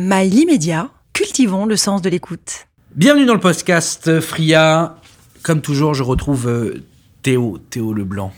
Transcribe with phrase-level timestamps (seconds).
[0.00, 2.68] Mail immédiat, cultivons le sens de l'écoute.
[2.94, 4.96] Bienvenue dans le podcast Fria.
[5.42, 6.84] Comme toujours, je retrouve euh,
[7.22, 8.32] Théo, Théo Leblanc.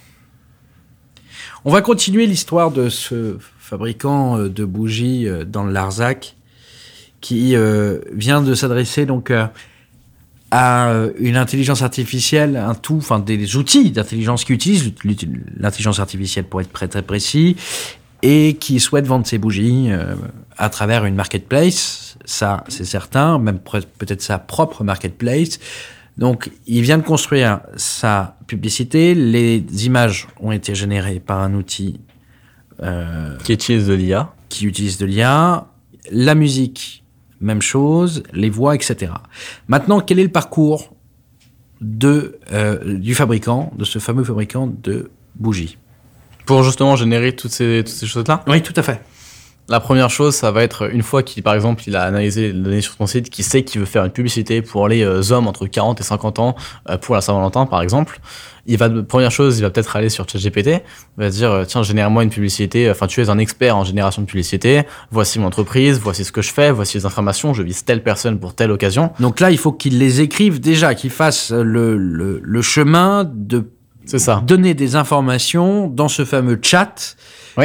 [1.67, 6.35] On va continuer l'histoire de ce fabricant euh, de bougies euh, dans le Larzac
[7.21, 7.55] qui
[8.15, 9.31] vient de s'adresser donc
[10.51, 14.95] à une intelligence artificielle, un tout, enfin des outils d'intelligence qui utilisent
[15.59, 17.57] l'intelligence artificielle pour être très très précis,
[18.23, 20.15] et qui souhaite vendre ses bougies euh,
[20.59, 25.59] à travers une marketplace, ça c'est certain, même peut-être sa propre marketplace.
[26.19, 32.01] Donc il vient de construire sa publicité, les images ont été générées par un outil
[32.83, 34.33] euh, qui utilise de l'IA.
[34.49, 35.67] Qui utilise de l'IA,
[36.11, 37.05] la musique,
[37.41, 39.13] même chose, les voix, etc.
[39.69, 40.95] Maintenant, quel est le parcours
[41.81, 45.79] de, euh, du fabricant, de ce fameux fabricant de bougies?
[46.47, 49.01] Pour justement générer toutes ces, toutes ces choses-là Oui, tout à fait.
[49.71, 52.53] La première chose, ça va être une fois qu'il, par exemple, il a analysé les
[52.53, 55.47] données sur son site, qu'il sait qu'il veut faire une publicité pour les euh, hommes
[55.47, 56.57] entre 40 et 50 ans
[56.89, 58.19] euh, pour la Saint-Valentin, par exemple.
[58.67, 60.83] Il va, première chose, il va peut-être aller sur ChatGPT, il
[61.23, 64.27] va dire, euh, tiens, génère-moi une publicité, enfin, tu es un expert en génération de
[64.27, 68.03] publicité, voici mon entreprise, voici ce que je fais, voici les informations, je vise telle
[68.03, 69.13] personne pour telle occasion.
[69.21, 73.71] Donc là, il faut qu'il les écrive déjà, qu'il fasse le, le, le chemin de
[74.19, 74.43] ça.
[74.47, 77.17] Donner des informations dans ce fameux chat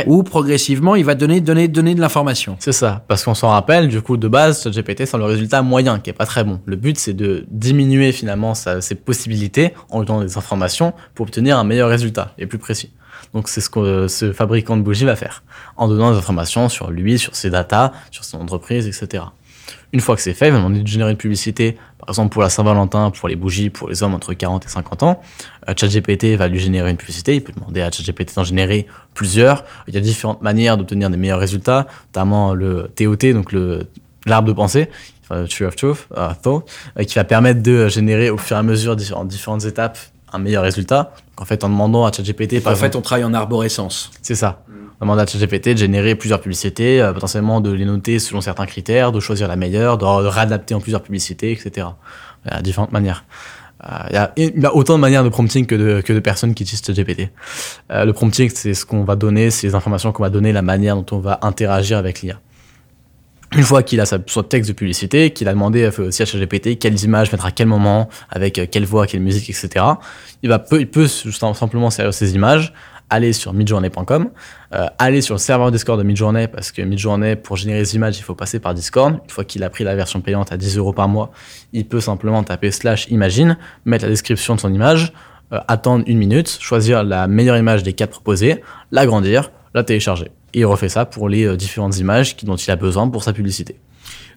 [0.08, 2.58] où progressivement il va donner, donner, donner de l'information.
[2.60, 3.04] C'est ça.
[3.08, 6.14] Parce qu'on s'en rappelle, du coup, de base, ChatGPT, c'est le résultat moyen qui est
[6.14, 6.60] pas très bon.
[6.66, 11.58] Le but, c'est de diminuer finalement ses possibilités en lui donnant des informations pour obtenir
[11.58, 12.92] un meilleur résultat et plus précis.
[13.34, 15.44] Donc c'est ce que ce fabricant de bougies va faire
[15.78, 19.24] en donnant des informations sur lui, sur ses datas, sur son entreprise, etc.
[19.94, 22.42] Une fois que c'est fait, il va demander de générer une publicité, par exemple pour
[22.42, 25.22] la Saint-Valentin, pour les bougies, pour les hommes entre 40 et 50 ans.
[25.70, 29.64] Euh, ChatGPT va lui générer une publicité, il peut demander à ChatGPT d'en générer plusieurs.
[29.88, 33.54] Il y a différentes manières d'obtenir des meilleurs résultats, notamment le TOT, donc
[34.26, 34.90] l'arbre de pensée,
[35.24, 36.70] enfin, Tree of Truth, uh, Thought,
[37.00, 39.98] euh, qui va permettre de générer au fur et à mesure en différentes étapes
[40.36, 41.14] un meilleur résultat.
[41.30, 44.12] Donc, en fait, en demandant à ChatGPT, par en fait, on travaille en arborescence.
[44.22, 44.64] C'est ça
[45.02, 49.12] demander à ChatGPT de générer plusieurs publicités, euh, potentiellement de les noter selon certains critères,
[49.12, 51.88] de choisir la meilleure, de, réadapter en plusieurs publicités, etc.
[52.46, 53.26] Il y a différentes manières.
[53.84, 56.14] Euh, il, y a, il, y a, autant de manières de prompting que de, que
[56.14, 57.30] de personnes qui utilisent ChatGPT.
[57.92, 60.62] Euh, le prompting, c'est ce qu'on va donner, c'est les informations qu'on va donner, la
[60.62, 62.40] manière dont on va interagir avec l'IA.
[63.56, 67.02] Une fois qu'il a son texte de publicité, qu'il a demandé aussi à ChatGPT quelles
[67.04, 69.86] images mettre à quel moment, avec quelle voix, quelle musique, etc.,
[70.44, 72.74] il, va, peut, il peut simplement servir ces images
[73.10, 74.30] aller sur midjourney.com,
[74.74, 78.18] euh, aller sur le serveur Discord de Midjourney parce que Midjourney, pour générer des images,
[78.18, 79.20] il faut passer par Discord.
[79.24, 81.32] Une fois qu'il a pris la version payante à 10 euros par mois,
[81.74, 85.14] il peut simplement taper slash imagine, mettre la description de son image,
[85.54, 88.62] euh, attendre une minute, choisir la meilleure image des quatre proposées,
[88.92, 90.32] l'agrandir, la télécharger.
[90.56, 93.34] Et il refait ça pour les euh, différentes images dont il a besoin pour sa
[93.34, 93.76] publicité.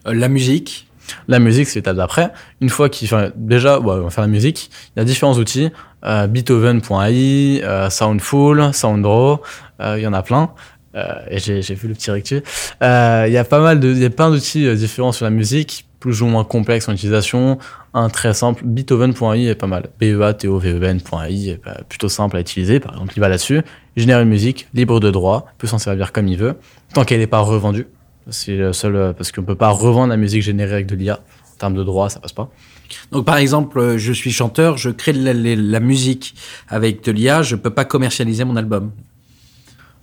[0.05, 0.85] la musique
[1.27, 2.31] la musique, c'est l'étape d'après.
[2.61, 4.69] Une fois qu'il, enfin, déjà, on va faire la musique.
[4.95, 5.69] Il y a différents outils.
[6.05, 9.41] Euh, Beethoven.ai, euh, Soundful, Sounddraw,
[9.81, 10.51] euh, il y en a plein.
[10.95, 12.41] Euh, et j'ai, vu le petit rectu.
[12.81, 15.31] Euh, il y a pas mal de, il y a plein d'outils différents sur la
[15.31, 17.59] musique, plus ou moins complexes en utilisation.
[17.93, 19.89] Un très simple, Beethoven.ai est pas mal.
[19.99, 22.79] b e a t o v e n.ai est plutôt simple à utiliser.
[22.79, 23.61] Par exemple, il va là-dessus,
[23.95, 26.55] génère une musique libre de droit, peut s'en servir comme il veut,
[26.93, 27.87] tant qu'elle n'est pas revendue.
[28.29, 31.19] C'est le seul, parce qu'on peut pas revendre la musique générée avec de l'IA.
[31.53, 32.49] En termes de droit, ça passe pas.
[33.11, 36.35] Donc par exemple, euh, je suis chanteur, je crée de la, musique
[36.67, 38.91] avec de l'IA, je peux pas commercialiser mon album.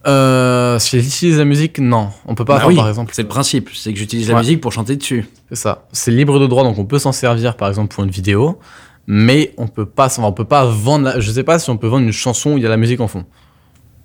[0.06, 2.10] Euh, si j'utilise la musique, non.
[2.26, 3.12] On peut pas bah oui, par exemple.
[3.14, 5.28] C'est le principe, c'est que j'utilise la musique pour chanter dessus.
[5.48, 5.86] C'est ça.
[5.92, 8.58] C'est libre de droit, donc on peut s'en servir par exemple pour une vidéo,
[9.06, 11.14] mais on peut pas, on peut pas vendre.
[11.18, 13.00] Je sais pas si on peut vendre une chanson où il y a la musique
[13.00, 13.24] en fond.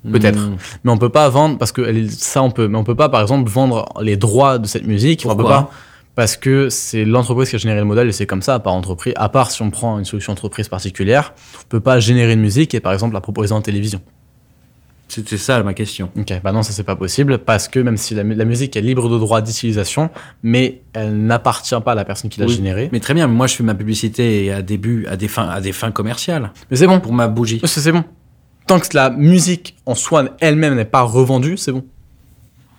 [0.09, 0.39] Peut-être.
[0.39, 0.56] Hmm.
[0.84, 3.22] Mais on peut pas vendre parce que ça on peut, mais on peut pas par
[3.22, 5.23] exemple vendre les droits de cette musique.
[5.23, 5.72] Pourquoi on peut pas
[6.16, 9.13] parce que c'est l'entreprise qui a généré le modèle et c'est comme ça, par entreprise.
[9.16, 12.73] À part si on prend une solution entreprise particulière, on peut pas générer une musique
[12.73, 14.01] et par exemple la proposer en télévision.
[15.07, 16.09] C'était ça ma question.
[16.17, 19.09] Ok, bah non, ça c'est pas possible parce que même si la, musique est libre
[19.09, 20.09] de droit d'utilisation,
[20.41, 22.87] mais elle n'appartient pas à la personne qui l'a générée.
[22.93, 25.73] Mais très bien, moi je fais ma publicité à début à des fins à des
[25.73, 26.53] fins commerciales.
[26.70, 27.59] Mais c'est bon pour ma bougie.
[27.66, 28.05] C'est bon.
[28.72, 31.84] Tant que la musique en soi elle-même n'est pas revendue, c'est bon.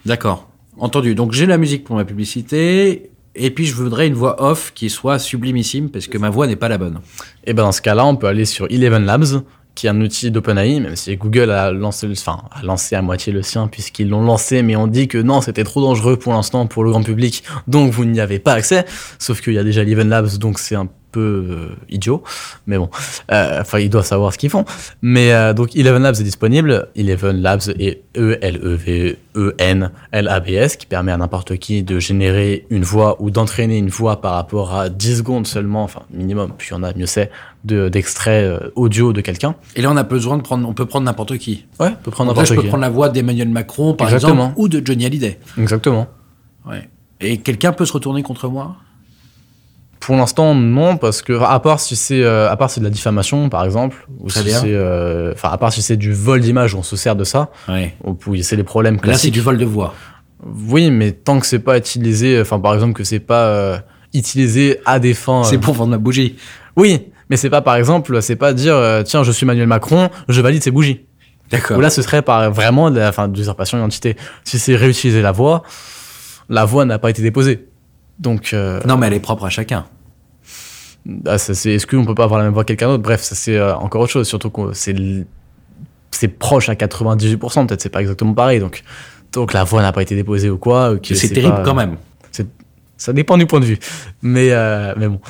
[0.07, 0.49] D'accord.
[0.79, 1.15] Entendu.
[1.15, 4.89] Donc j'ai la musique pour ma publicité, et puis je voudrais une voix off qui
[4.89, 7.01] soit sublimissime parce que ma voix n'est pas la bonne.
[7.45, 9.43] Et ben dans ce cas-là, on peut aller sur Eleven Labs,
[9.75, 13.31] qui est un outil d'OpenAI, même si Google a lancé, enfin, a lancé à moitié
[13.31, 16.67] le sien puisqu'ils l'ont lancé, mais on dit que non, c'était trop dangereux pour l'instant
[16.67, 18.87] pour le grand public, donc vous n'y avez pas accès.
[19.19, 21.21] Sauf qu'il y a déjà Eleven Labs, donc c'est un peu
[21.51, 22.23] euh, idiots,
[22.67, 22.89] mais bon,
[23.31, 24.65] euh, enfin ils doivent savoir ce qu'ils font.
[25.03, 29.55] Mais euh, donc Eleven Labs est disponible, Eleven Labs est E L E V E
[29.59, 33.31] N L A B S qui permet à n'importe qui de générer une voix ou
[33.31, 37.07] d'entraîner une voix par rapport à 10 secondes seulement, enfin minimum, puis en a mieux
[37.07, 37.31] c'est,
[37.65, 39.55] de d'extrait euh, audio de quelqu'un.
[39.77, 41.67] Et là, on a besoin de prendre, on peut prendre n'importe qui.
[41.79, 42.69] Ouais, on peut prendre n'importe je peux qui.
[42.69, 44.45] prendre la voix d'Emmanuel Macron, par Exactement.
[44.51, 45.39] exemple, ou de Johnny Hallyday.
[45.59, 46.07] Exactement.
[46.67, 46.89] Ouais.
[47.21, 48.77] Et quelqu'un peut se retourner contre moi?
[50.03, 52.87] Pour l'instant, non, parce que à part si c'est euh, à part si c'est de
[52.87, 54.61] la diffamation, par exemple, ou Très si bien.
[54.61, 57.51] c'est euh, enfin à part si c'est du vol d'image, on se sert de ça.
[57.69, 57.95] Ouais.
[58.05, 59.35] Ou c'est les problèmes Là, c'est classiques.
[59.35, 59.95] du vol de voix.
[60.69, 63.79] Oui, mais tant que c'est pas utilisé, enfin par exemple que c'est pas euh,
[64.13, 65.45] utilisé à des fins.
[65.45, 66.35] C'est euh, pour vendre ma bougie.
[66.77, 70.11] Oui, mais c'est pas par exemple, c'est pas dire euh, tiens je suis Emmanuel Macron,
[70.29, 71.07] je valide ces bougies.
[71.53, 71.79] D'accord.
[71.79, 74.17] Ou là ce serait par vraiment de la, enfin d'usurpation d'identité.
[74.43, 75.63] Si c'est réutiliser la voix,
[76.49, 77.69] la voix n'a pas été déposée.
[78.19, 79.87] Donc euh, Non, mais elle est propre à chacun.
[81.27, 83.03] Ah, est-ce qu'on peut pas avoir la même voix que quelqu'un d'autre?
[83.03, 84.29] Bref, ça c'est euh, encore autre chose.
[84.29, 84.95] Surtout que c'est,
[86.29, 88.61] proche à 98%, peut-être c'est pas exactement pareil.
[88.61, 88.83] Donc,
[89.33, 90.95] donc la voix n'a pas été déposée ou quoi.
[91.03, 91.97] C'est terrible pas- quand même.
[92.97, 93.79] Ça dépend du point de vue.
[94.23, 95.21] Mais, euh, mais bon.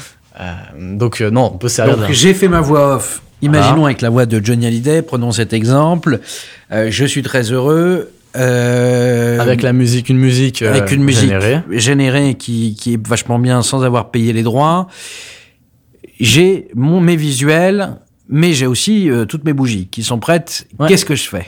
[0.78, 3.22] Donc non, on peut se servir Donc j'ai fait ma voix off.
[3.40, 3.86] Imaginons Voilà.
[3.86, 6.20] avec la voix de Johnny Hallyday, prenons cet exemple.
[6.70, 8.10] Je suis très heureux.
[8.36, 11.60] Euh, avec la musique, une musique, euh, avec une musique générée.
[11.70, 14.88] générée qui, qui est vachement bien sans avoir payé les droits.
[16.20, 17.96] J'ai mon mes visuels,
[18.28, 20.66] mais j'ai aussi euh, toutes mes bougies qui sont prêtes.
[20.78, 20.88] Ouais.
[20.88, 21.46] Qu'est-ce que je fais?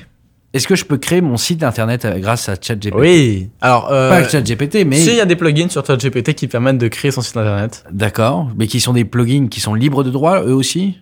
[0.52, 2.94] Est-ce que je peux créer mon site internet euh, grâce à ChatGPT?
[2.96, 3.48] Oui.
[3.60, 6.78] Alors, euh, Pas ChatGPT, mais si, il y a des plugins sur ChatGPT qui permettent
[6.78, 7.84] de créer son site internet.
[7.90, 10.98] d'accord, mais qui sont des plugins qui sont libres de droit eux aussi?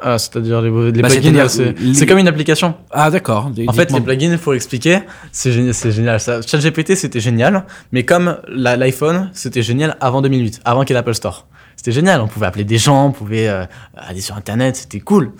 [0.00, 2.74] Ah, c'est-à-dire les, les Bah, plugins, c'est, les- comme une application.
[2.90, 3.50] Ah d'accord.
[3.66, 5.00] En fait, les plugins, il faut expliquer,
[5.32, 5.72] c'est génial.
[5.74, 6.20] C'est génial.
[6.20, 10.92] Ça, ChatGPT, c'était génial, mais comme la- l'iPhone, c'était génial avant 2008, avant qu'il y
[10.94, 11.46] ait l'Apple Store.
[11.76, 12.20] C'était génial.
[12.20, 13.64] On pouvait appeler des gens, on pouvait euh,
[13.96, 15.32] aller sur Internet, c'était cool.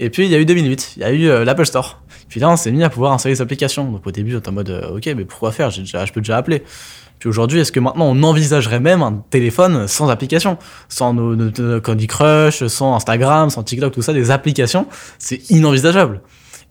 [0.00, 2.00] Et puis, il y a eu 2008, il y a eu euh, l'Apple Store.
[2.28, 3.84] Puis là, on s'est mis à pouvoir installer des applications.
[3.90, 5.70] Donc, au début, on était en mode, euh, ok, mais pourquoi faire?
[5.70, 6.62] J'ai déjà, Je peux déjà appeler.
[7.26, 10.58] Aujourd'hui, est-ce que maintenant on envisagerait même un téléphone sans application?
[10.88, 14.86] Sans nos- nos Candy Crush, sans Instagram, sans TikTok, tout ça, des applications,
[15.18, 16.20] c'est inenvisageable.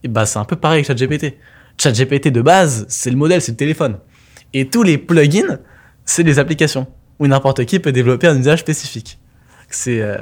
[0.04, 1.38] Et bah, c'est un peu pareil avec ChatGPT.
[1.78, 3.98] ChatGPT de base, c'est le modèle, c'est le téléphone.
[4.54, 5.60] Et tous les plugins,
[6.06, 6.88] c'est des applications
[7.20, 9.18] où n'importe qui peut développer un usage spécifique.
[9.76, 10.18] C'est euh,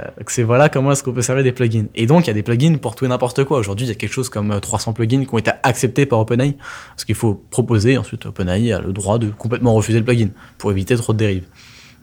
[0.46, 1.88] voilà comment est-ce qu'on peut servir des plugins.
[1.94, 3.60] Et donc, il y a des plugins pour tout et n'importe quoi.
[3.60, 6.20] Aujourd'hui, il y a quelque chose comme euh, 300 plugins qui ont été acceptés par
[6.20, 6.56] OpenAI.
[6.90, 10.72] Parce qu'il faut proposer, ensuite OpenAI a le droit de complètement refuser le plugin pour
[10.72, 11.46] éviter trop de dérives.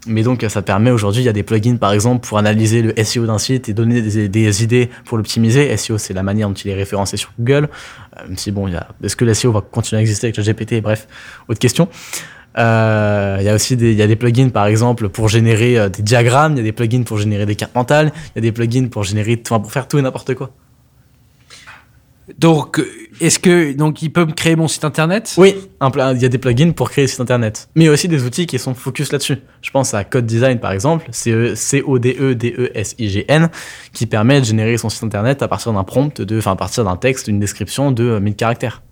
[0.06, 2.94] Mais donc, ça permet aujourd'hui, il y a des plugins par exemple pour analyser le
[3.02, 5.74] SEO d'un site et donner des, des idées pour l'optimiser.
[5.76, 7.68] SEO, c'est la manière dont il est référencé sur Google.
[8.16, 8.68] Euh, même si bon,
[9.02, 11.08] est-ce que le SEO va continuer à exister avec le GPT Bref,
[11.48, 11.88] autre question.
[12.58, 15.88] Euh, Il y a aussi des, y a des plugins par exemple pour générer euh,
[15.88, 18.42] des diagrammes, il y a des plugins pour générer des cartes mentales, il y a
[18.42, 20.50] des plugins pour générer, enfin, pour faire tout et n'importe quoi.
[22.36, 22.86] Donc, euh,
[23.20, 25.34] est-ce que donc il peut me créer mon site internet?
[25.38, 27.92] Oui, il y a des plugins pour créer des sites internet, mais il y a
[27.92, 29.38] aussi des outils qui sont focus là-dessus.
[29.62, 33.48] Je pense à Code Design par exemple, E, C-O-D-E-D-E-S-I-G-N,
[33.92, 36.84] qui permet de générer son site internet à partir d'un prompt, de, enfin à partir
[36.84, 38.82] d'un texte, d'une description de euh, 1000 caractères.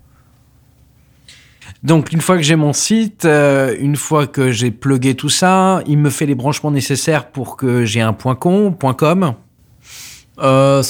[1.87, 5.83] Donc, une fois que j'ai mon site, euh, une fois que j'ai plugué tout ça,
[5.87, 9.35] il me fait les branchements nécessaires pour que j'ai un .com, .com.
[10.41, 10.83] Euh.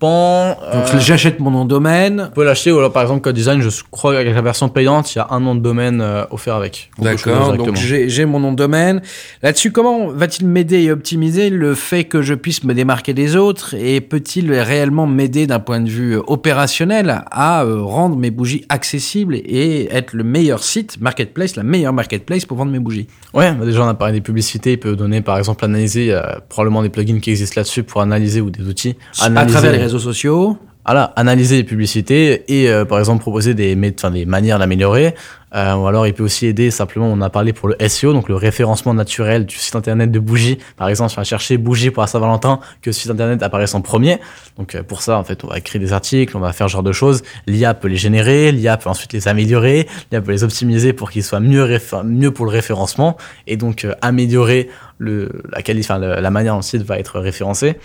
[0.00, 2.28] Donc, euh, j'achète mon nom de domaine.
[2.30, 5.14] on peut l'acheter, ou alors par exemple Code Design, je crois qu'avec la version payante,
[5.14, 6.90] il y a un nom de domaine euh, offert avec.
[6.98, 9.00] D'accord, donc j'ai mon nom de domaine.
[9.42, 13.74] Là-dessus, comment va-t-il m'aider et optimiser le fait que je puisse me démarquer des autres?
[13.74, 19.36] Et peut-il réellement m'aider d'un point de vue opérationnel à euh, rendre mes bougies accessibles
[19.36, 23.06] et être le meilleur site marketplace, la meilleure marketplace pour vendre mes bougies?
[23.32, 26.20] Ouais, bah déjà on a parlé des publicités, il peut donner par exemple analyser euh,
[26.50, 28.96] probablement des plugins qui existent là-dessus pour analyser ou des outils.
[29.20, 33.74] à travers les réseaux sociaux Voilà, analyser les publicités et euh, par exemple proposer des,
[33.76, 35.14] des manières d'améliorer.
[35.54, 38.28] Euh, ou alors il peut aussi aider simplement, on a parlé pour le SEO, donc
[38.28, 40.58] le référencement naturel du site internet de bougie.
[40.76, 43.74] Par exemple, si on va chercher bougie pour la Saint-Valentin, que ce site internet apparaisse
[43.74, 44.18] en premier.
[44.58, 46.72] Donc euh, pour ça, en fait, on va écrire des articles, on va faire ce
[46.72, 47.22] genre de choses.
[47.46, 51.22] L'IA peut les générer, l'IA peut ensuite les améliorer, l'IA peut les optimiser pour qu'ils
[51.22, 53.16] soient mieux, mieux pour le référencement
[53.46, 57.76] et donc améliorer la, la manière dont le site va être référencé.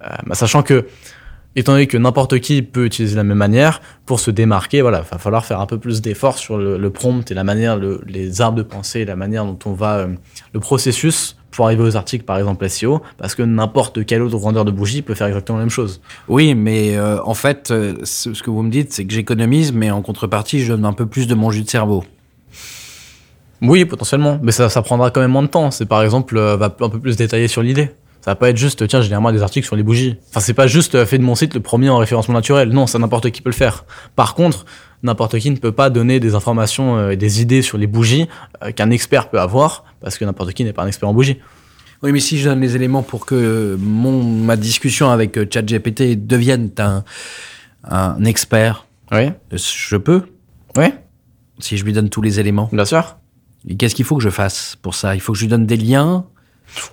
[0.00, 0.86] Bah, sachant que
[1.56, 5.18] étant donné que n'importe qui peut utiliser la même manière, pour se démarquer, voilà, va
[5.18, 8.40] falloir faire un peu plus d'efforts sur le, le prompt et la manière, le- les
[8.40, 10.08] arbres de pensée, la manière dont on va, euh,
[10.54, 14.64] le processus pour arriver aux articles, par exemple SEO, parce que n'importe quel autre vendeur
[14.64, 16.00] de bougies peut faire exactement la même chose.
[16.26, 19.90] Oui, mais euh, en fait, euh, ce, que vous me dites, c'est que j'économise, mais
[19.90, 22.04] en contrepartie, je donne un peu plus de mon jus de cerveau.
[23.60, 25.70] Oui, potentiellement, mais ça, ça prendra quand même moins de temps.
[25.70, 27.90] C'est par exemple, euh, va un peu plus détailler sur l'idée.
[28.24, 30.16] Ça va pas être juste, tiens, généralement des articles sur les bougies.
[30.30, 32.68] Enfin, c'est pas juste euh, fait de mon site le premier en référencement naturel.
[32.70, 33.84] Non, ça n'importe qui peut le faire.
[34.14, 34.64] Par contre,
[35.02, 38.28] n'importe qui ne peut pas donner des informations euh, et des idées sur les bougies
[38.62, 41.38] euh, qu'un expert peut avoir, parce que n'importe qui n'est pas un expert en bougies.
[42.04, 46.70] Oui, mais si je donne les éléments pour que mon, ma discussion avec ChatGPT devienne
[46.78, 47.04] un,
[47.84, 50.22] un expert, Oui, je peux
[50.76, 50.86] oui,
[51.58, 52.68] Si je lui donne tous les éléments.
[52.72, 53.16] bien sûr.
[53.68, 55.14] Et qu'est-ce qu'il faut que je fasse pour ça?
[55.14, 56.24] Il faut que je lui donne des liens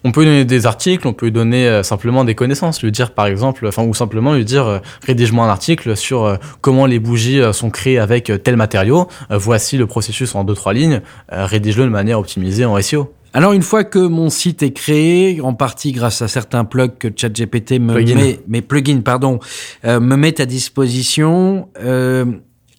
[0.04, 2.92] On peut lui donner des articles, on peut lui donner euh, simplement des connaissances, lui
[2.92, 6.86] dire par exemple, enfin ou simplement lui dire euh, rédige-moi un article sur euh, comment
[6.86, 9.08] les bougies sont créées avec tel matériau.
[9.30, 11.02] Voici le processus en deux trois lignes.
[11.30, 13.14] Rédige-le de manière optimisée en SEO.
[13.34, 17.10] Alors une fois que mon site est créé, en partie grâce à certains plugs que
[17.16, 19.40] ChatGPT me met, mes plugins pardon,
[19.86, 22.26] euh, me met à disposition, euh,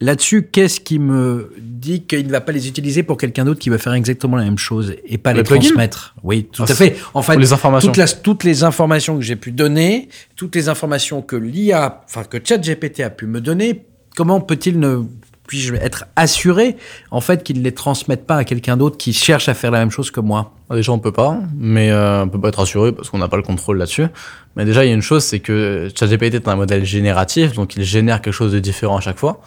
[0.01, 3.69] là-dessus, qu'est-ce qui me dit qu'il ne va pas les utiliser pour quelqu'un d'autre qui
[3.71, 6.15] va faire exactement la même chose et pas Les transmettre?
[6.23, 6.97] Oui, tout Ah, à fait.
[7.15, 7.89] En fait, les informations.
[7.89, 12.25] toutes, la- toutes les informations que j'ai pu donner, toutes les informations que l'IA, enfin
[12.25, 13.85] que ChatGPT a pu me donner,
[14.17, 15.03] comment peut-il ne
[15.47, 16.77] puis-je être assuré
[17.11, 19.81] en fait qu'il ne les transmette pas à quelqu'un d'autre qui cherche à faire la
[19.81, 20.55] même chose que moi?
[20.71, 23.37] Déjà, on peut pas, mais euh, on peut pas être rassuré parce qu'on n'a pas
[23.37, 24.07] le contrôle là-dessus.
[24.55, 27.75] Mais déjà, il y a une chose, c'est que ChatGPT est un modèle génératif, donc
[27.75, 29.41] il génère quelque chose de différent à chaque fois.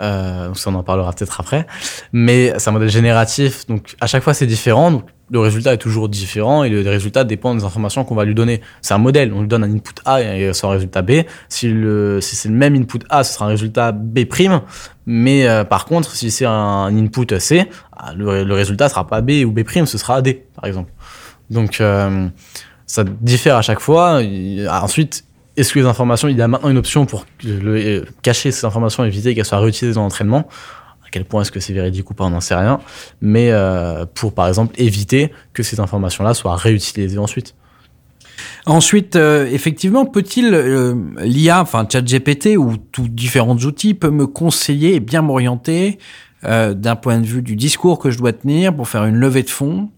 [0.00, 1.66] Euh, ça, on en parlera peut-être après.
[2.12, 4.90] Mais c'est un modèle génératif, donc à chaque fois, c'est différent.
[4.90, 8.34] Donc le résultat est toujours différent et le résultat dépend des informations qu'on va lui
[8.34, 8.60] donner.
[8.82, 11.22] C'est un modèle, on lui donne un input A et son résultat B.
[11.48, 11.72] Si,
[12.20, 14.26] si c'est le même input A, ce sera un résultat B'.
[15.06, 19.20] Mais euh, par contre, si c'est un input C, ah, le, le résultat sera pas
[19.20, 20.90] B ou B', ce sera D, par exemple.
[21.48, 22.28] Donc euh,
[22.86, 24.22] ça diffère à chaque fois.
[24.22, 25.24] Et, ah, ensuite,
[25.60, 28.64] est-ce que les informations, il y a maintenant une option pour le- euh, cacher ces
[28.64, 30.48] informations, éviter qu'elles soient réutilisées dans l'entraînement?
[31.04, 32.80] À quel point est-ce que c'est véridique ou pas, on n'en sait rien.
[33.20, 37.54] Mais euh, pour, par exemple, éviter que ces informations-là soient réutilisées ensuite.
[38.64, 44.94] Ensuite, euh, effectivement, peut-il, euh, l'IA, enfin ChatGPT ou tous différents outils, peut me conseiller
[44.94, 45.98] et bien m'orienter
[46.42, 49.50] d'un point de vue du discours que je dois tenir pour faire une levée de
[49.50, 49.90] fonds?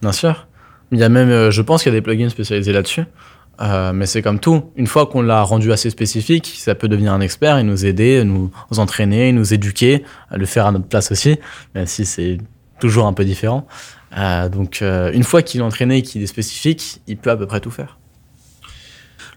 [0.00, 0.46] Bien sûr.
[0.90, 3.04] Il y a même, je pense qu'il y a des plugins spécialisés là-dessus.
[3.60, 4.64] Euh, mais c'est comme tout.
[4.76, 8.24] Une fois qu'on l'a rendu assez spécifique, ça peut devenir un expert et nous aider,
[8.24, 11.38] nous entraîner, nous éduquer, le faire à notre place aussi,
[11.74, 12.38] même si c'est
[12.80, 13.66] toujours un peu différent.
[14.16, 17.36] Euh, donc, euh, une fois qu'il est entraîné et qu'il est spécifique, il peut à
[17.36, 17.98] peu près tout faire.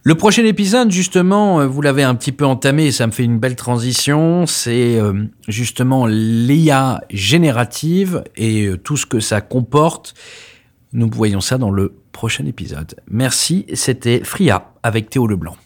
[0.04, 3.40] Le prochain épisode, justement, vous l'avez un petit peu entamé et ça me fait une
[3.40, 4.46] belle transition.
[4.46, 5.00] C'est
[5.48, 10.14] justement l'IA générative et tout ce que ça comporte.
[10.96, 12.96] Nous voyons ça dans le prochain épisode.
[13.12, 15.58] Merci, c'était Fria avec Théo Leblanc.